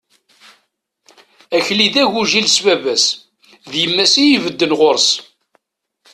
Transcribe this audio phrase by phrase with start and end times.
[1.57, 3.05] Akli d agujil s baba-s,
[3.71, 5.09] d yemma-s i ibedden ɣur-s.